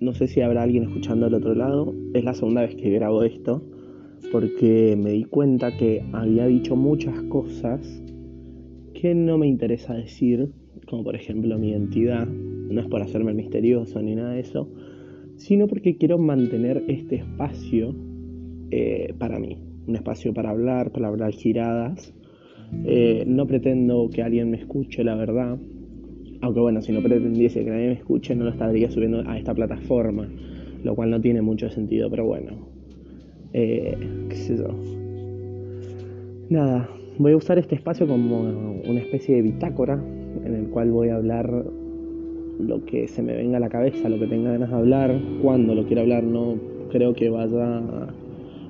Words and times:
no 0.00 0.14
sé 0.14 0.28
si 0.28 0.40
habrá 0.40 0.62
alguien 0.62 0.84
escuchando 0.84 1.26
al 1.26 1.34
otro 1.34 1.54
lado. 1.54 1.94
Es 2.14 2.24
la 2.24 2.34
segunda 2.34 2.62
vez 2.62 2.74
que 2.74 2.90
grabo 2.90 3.22
esto 3.22 3.62
porque 4.32 4.96
me 4.96 5.10
di 5.10 5.24
cuenta 5.24 5.76
que 5.76 6.02
había 6.12 6.46
dicho 6.46 6.76
muchas 6.76 7.20
cosas 7.24 7.80
que 8.94 9.14
no 9.14 9.38
me 9.38 9.46
interesa 9.46 9.94
decir, 9.94 10.50
como 10.86 11.04
por 11.04 11.16
ejemplo 11.16 11.58
mi 11.58 11.70
identidad. 11.70 12.26
No 12.26 12.80
es 12.80 12.86
por 12.86 13.02
hacerme 13.02 13.34
misterioso 13.34 14.00
ni 14.00 14.14
nada 14.14 14.34
de 14.34 14.40
eso, 14.40 14.68
sino 15.36 15.66
porque 15.66 15.96
quiero 15.96 16.18
mantener 16.18 16.84
este 16.86 17.16
espacio 17.16 17.94
eh, 18.70 19.14
para 19.18 19.38
mí. 19.38 19.58
Un 19.88 19.96
espacio 19.96 20.32
para 20.32 20.50
hablar, 20.50 20.92
para 20.92 21.08
hablar 21.08 21.32
giradas. 21.32 22.14
Eh, 22.84 23.24
no 23.26 23.46
pretendo 23.48 24.08
que 24.10 24.22
alguien 24.22 24.50
me 24.50 24.58
escuche, 24.58 25.02
la 25.02 25.16
verdad. 25.16 25.58
Aunque 26.42 26.60
bueno, 26.60 26.80
si 26.80 26.92
no 26.92 27.02
pretendiese 27.02 27.64
que 27.64 27.70
nadie 27.70 27.88
me 27.88 27.92
escuche, 27.92 28.34
no 28.34 28.44
lo 28.44 28.50
estaría 28.50 28.90
subiendo 28.90 29.22
a 29.28 29.38
esta 29.38 29.54
plataforma, 29.54 30.26
lo 30.82 30.94
cual 30.94 31.10
no 31.10 31.20
tiene 31.20 31.42
mucho 31.42 31.68
sentido, 31.68 32.08
pero 32.10 32.24
bueno. 32.24 32.52
Eh, 33.52 33.96
¿Qué 34.28 34.36
sé 34.36 34.56
yo? 34.56 34.68
Nada, 36.48 36.88
voy 37.18 37.32
a 37.32 37.36
usar 37.36 37.58
este 37.58 37.74
espacio 37.74 38.06
como 38.06 38.40
una 38.40 39.00
especie 39.00 39.36
de 39.36 39.42
bitácora 39.42 40.02
en 40.44 40.54
el 40.54 40.68
cual 40.68 40.90
voy 40.90 41.10
a 41.10 41.16
hablar 41.16 41.50
lo 42.58 42.84
que 42.86 43.06
se 43.08 43.22
me 43.22 43.34
venga 43.34 43.58
a 43.58 43.60
la 43.60 43.68
cabeza, 43.68 44.08
lo 44.08 44.18
que 44.18 44.26
tenga 44.26 44.52
ganas 44.52 44.70
de 44.70 44.76
hablar, 44.76 45.20
cuando 45.42 45.74
lo 45.74 45.86
quiero 45.86 46.02
hablar, 46.02 46.24
no 46.24 46.56
creo 46.90 47.12
que 47.14 47.28
vaya 47.28 47.82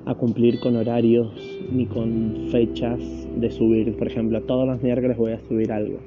a 0.05 0.15
cumplir 0.15 0.59
con 0.59 0.75
horarios 0.75 1.31
ni 1.71 1.85
con 1.85 2.47
fechas 2.51 2.99
de 3.39 3.49
subir. 3.49 3.95
Por 3.95 4.07
ejemplo, 4.07 4.41
todos 4.41 4.67
los 4.67 4.81
miércoles 4.83 5.17
voy 5.17 5.33
a 5.33 5.39
subir 5.47 5.71
algo 5.71 5.99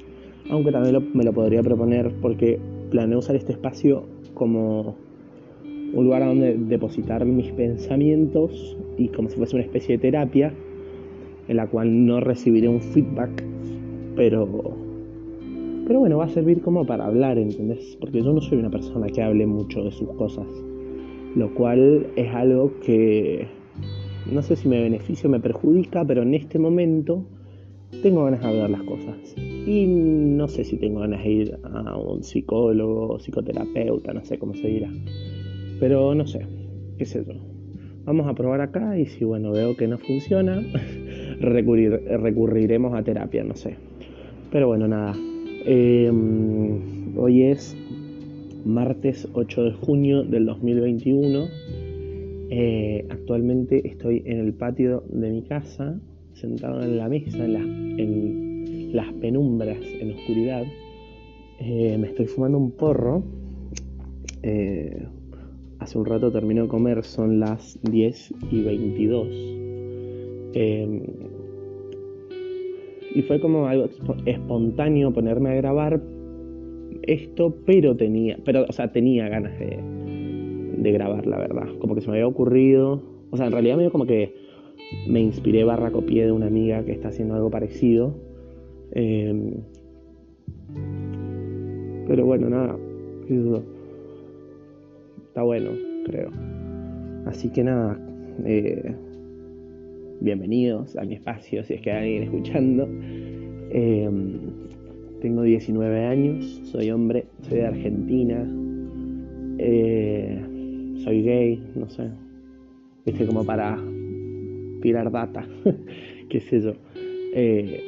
aunque 0.50 0.72
también 0.72 1.10
me 1.14 1.24
lo 1.24 1.32
podría 1.32 1.62
proponer 1.62 2.12
porque 2.20 2.58
planeo 2.90 3.18
usar 3.18 3.36
este 3.36 3.52
espacio 3.52 4.04
como 4.34 4.96
un 5.94 6.04
lugar 6.04 6.24
donde 6.24 6.56
depositar 6.56 7.24
mis 7.24 7.52
pensamientos 7.52 8.76
y 8.98 9.08
como 9.08 9.28
si 9.28 9.36
fuese 9.36 9.56
una 9.56 9.64
especie 9.64 9.96
de 9.96 10.02
terapia 10.02 10.52
en 11.48 11.56
la 11.56 11.66
cual 11.66 12.06
no 12.06 12.20
recibiré 12.20 12.68
un 12.68 12.80
feedback, 12.80 13.42
pero 14.16 14.74
pero 15.86 16.00
bueno, 16.00 16.16
va 16.16 16.24
a 16.24 16.28
servir 16.28 16.62
como 16.62 16.86
para 16.86 17.04
hablar, 17.04 17.36
¿entendés? 17.36 17.98
Porque 18.00 18.22
yo 18.22 18.32
no 18.32 18.40
soy 18.40 18.56
una 18.58 18.70
persona 18.70 19.06
que 19.06 19.22
hable 19.22 19.44
mucho 19.46 19.84
de 19.84 19.90
sus 19.90 20.08
cosas, 20.12 20.46
lo 21.36 21.52
cual 21.54 22.06
es 22.16 22.34
algo 22.34 22.72
que 22.80 23.46
no 24.32 24.40
sé 24.40 24.56
si 24.56 24.66
me 24.66 24.80
beneficia 24.80 25.28
o 25.28 25.30
me 25.30 25.40
perjudica, 25.40 26.04
pero 26.04 26.22
en 26.22 26.32
este 26.32 26.58
momento 26.58 27.24
tengo 28.02 28.24
ganas 28.24 28.40
de 28.40 28.48
hablar 28.48 28.70
las 28.70 28.82
cosas. 28.82 29.34
Y 29.36 29.86
no 29.86 30.48
sé 30.48 30.64
si 30.64 30.76
tengo 30.76 31.00
ganas 31.00 31.24
de 31.24 31.30
ir 31.30 31.58
a 31.62 31.96
un 31.96 32.22
psicólogo, 32.22 33.18
psicoterapeuta, 33.18 34.12
no 34.12 34.24
sé 34.24 34.38
cómo 34.38 34.54
se 34.54 34.68
dirá. 34.68 34.90
Pero 35.80 36.14
no 36.14 36.26
sé, 36.26 36.46
qué 36.98 37.06
sé 37.06 37.24
yo. 37.26 37.34
Vamos 38.04 38.26
a 38.26 38.34
probar 38.34 38.60
acá 38.60 38.98
y 38.98 39.06
si 39.06 39.24
bueno 39.24 39.52
veo 39.52 39.76
que 39.76 39.88
no 39.88 39.96
funciona, 39.98 40.62
recurriremos 41.40 42.94
a 42.94 43.02
terapia, 43.02 43.42
no 43.42 43.56
sé. 43.56 43.76
Pero 44.52 44.68
bueno, 44.68 44.86
nada. 44.86 45.14
Em, 45.64 47.16
hoy 47.16 47.44
es 47.44 47.74
martes 48.64 49.26
8 49.32 49.64
de 49.64 49.72
junio 49.72 50.22
del 50.22 50.44
2021. 50.46 51.48
Eh, 52.50 53.06
actualmente 53.08 53.88
estoy 53.88 54.22
en 54.26 54.40
el 54.40 54.52
patio 54.52 55.02
de 55.08 55.30
mi 55.30 55.42
casa 55.42 55.98
sentado 56.34 56.82
en 56.82 56.96
la 56.98 57.08
mesa, 57.08 57.44
en, 57.44 58.92
las 58.92 59.12
penumbras, 59.14 59.78
en 59.82 60.12
oscuridad. 60.12 60.64
Eh, 61.58 61.96
me 61.98 62.08
estoy 62.08 62.26
fumando 62.26 62.58
un 62.58 62.70
porro. 62.72 63.24
Eh, 64.42 65.06
hace 65.78 65.98
un 65.98 66.06
rato 66.06 66.30
terminé 66.30 66.62
de 66.62 66.68
comer, 66.68 67.02
son 67.04 67.40
las 67.40 67.78
10 67.82 68.34
y 68.50 68.62
22. 68.62 69.28
Em, 70.54 71.02
y 73.14 73.22
fue 73.22 73.40
como 73.40 73.66
algo 73.66 73.88
espontáneo 74.26 75.12
ponerme 75.12 75.50
a 75.50 75.54
grabar 75.54 76.00
esto, 77.02 77.56
pero 77.66 77.96
tenía, 77.96 78.38
pero, 78.44 78.64
o 78.68 78.72
sea, 78.72 78.92
tenía 78.92 79.28
ganas 79.28 79.58
de, 79.58 79.78
de 80.78 80.92
grabar, 80.92 81.26
la 81.26 81.38
verdad. 81.38 81.66
Como 81.80 81.94
que 81.94 82.00
se 82.00 82.08
me 82.08 82.16
había 82.16 82.28
ocurrido. 82.28 83.02
O 83.30 83.36
sea, 83.36 83.46
en 83.46 83.52
realidad 83.52 83.76
me 83.76 83.82
dio 83.82 83.92
como 83.92 84.06
que 84.06 84.43
me 85.06 85.20
inspiré 85.20 85.64
barra 85.64 85.90
copié 85.90 86.26
de 86.26 86.32
una 86.32 86.46
amiga 86.46 86.84
que 86.84 86.92
está 86.92 87.08
haciendo 87.08 87.34
algo 87.34 87.50
parecido. 87.50 88.14
Em, 88.92 89.54
pero 92.06 92.26
bueno, 92.26 92.48
nada, 92.48 92.76
está 95.26 95.42
bueno, 95.42 95.70
creo. 96.04 96.30
Así 97.26 97.50
que 97.50 97.64
nada, 97.64 97.98
eh, 98.44 98.94
bienvenidos 100.20 100.96
a 100.96 101.04
mi 101.04 101.14
espacio, 101.14 101.64
si 101.64 101.74
es 101.74 101.80
que 101.80 101.90
hay 101.90 102.02
alguien 102.04 102.22
escuchando. 102.24 102.88
Em, 103.70 104.40
tengo 105.20 105.42
19 105.42 106.04
años, 106.04 106.60
soy 106.64 106.90
hombre, 106.90 107.26
soy 107.42 107.58
de 107.58 107.66
Argentina, 107.66 108.46
eh, 109.58 110.38
soy 111.02 111.22
gay, 111.22 111.62
no 111.74 111.88
sé. 111.88 112.10
Viste, 113.06 113.26
como 113.26 113.44
para 113.44 113.78
tirar 114.84 115.10
data, 115.10 115.48
qué 116.28 116.40
sé 116.40 116.60
yo. 116.60 116.74
Eh, 117.34 117.80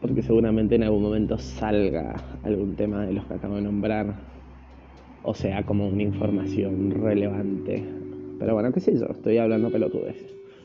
porque 0.00 0.22
seguramente 0.22 0.74
en 0.74 0.82
algún 0.82 1.02
momento 1.02 1.38
salga 1.38 2.16
algún 2.42 2.74
tema 2.74 3.06
de 3.06 3.12
los 3.12 3.24
que 3.26 3.34
acabo 3.34 3.54
de 3.54 3.62
nombrar, 3.62 4.12
o 5.22 5.34
sea, 5.34 5.62
como 5.62 5.86
una 5.86 6.02
información 6.02 6.90
relevante. 6.90 7.84
Pero 8.40 8.54
bueno, 8.54 8.72
qué 8.72 8.80
sé 8.80 8.98
yo, 8.98 9.06
estoy 9.06 9.38
hablando 9.38 9.70
pelotudes. 9.70 10.16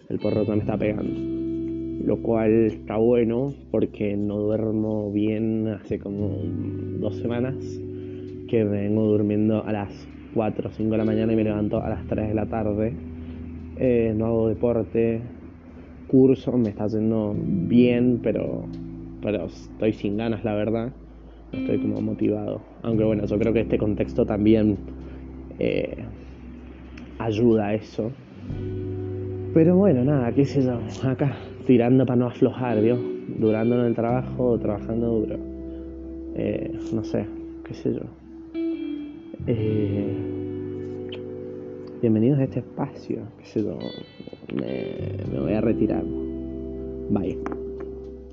El 0.10 0.18
porro 0.18 0.46
me 0.48 0.58
está 0.58 0.78
pegando. 0.78 1.14
Lo 2.08 2.18
cual 2.24 2.66
está 2.66 2.98
bueno 2.98 3.54
porque 3.70 4.18
no 4.18 4.40
duermo 4.40 5.12
bien 5.12 5.68
hace 5.68 6.00
como 6.00 6.40
dos 7.00 7.18
semanas. 7.18 7.56
Que 8.48 8.64
vengo 8.64 9.06
durmiendo 9.06 9.64
a 9.64 9.72
las 9.72 10.08
4 10.34 10.70
o 10.70 10.72
5 10.72 10.92
de 10.92 10.98
la 10.98 11.06
mañana 11.06 11.32
y 11.32 11.36
me 11.36 11.44
levanto 11.44 11.82
a 11.82 11.88
las 11.88 12.06
3 12.08 12.30
de 12.30 12.34
la 12.34 12.48
tarde. 12.48 12.94
Eh, 13.78 14.14
no 14.16 14.26
hago 14.26 14.50
deporte, 14.50 15.22
curso, 16.12 16.52
me 16.58 16.70
está 16.70 16.84
haciendo 16.84 17.34
bien, 17.38 18.20
pero, 18.22 18.66
pero 19.22 19.46
estoy 19.46 19.94
sin 19.94 20.18
ganas, 20.18 20.44
la 20.44 20.54
verdad. 20.54 20.92
No 21.54 21.60
estoy 21.60 21.80
como 21.80 22.02
motivado. 22.02 22.62
Aunque 22.84 23.06
bueno, 23.06 23.26
yo 23.26 23.40
creo 23.40 23.54
que 23.54 23.62
este 23.62 23.78
contexto 23.78 24.26
también 24.26 24.78
eh, 25.58 26.04
ayuda 27.18 27.68
a 27.68 27.74
eso. 27.76 28.12
Pero 29.54 29.78
bueno, 29.78 30.04
nada, 30.04 30.34
qué 30.34 30.46
sé 30.46 30.64
yo, 30.64 30.80
acá 31.10 31.38
tirando 31.66 32.06
para 32.06 32.18
no 32.18 32.28
aflojar, 32.28 32.82
¿vio? 32.82 32.98
Durando 33.40 33.80
en 33.80 33.86
el 33.86 33.96
trabajo, 33.96 34.60
trabajando 34.60 35.08
duro. 35.08 35.38
Eh, 36.36 36.78
no 36.94 37.04
sé, 37.06 37.26
qué 37.66 37.74
sé 37.74 37.94
yo. 37.94 38.02
Eh, 39.48 40.14
bienvenidos 42.02 42.40
a 42.40 42.44
este 42.44 42.60
espacio, 42.60 43.22
qué 43.40 43.46
sé 43.46 43.64
yo, 43.64 43.78
me, 44.54 45.31
retirarnos. 45.82 47.10
Bye. 47.10 47.38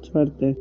Suerte. 0.02 0.56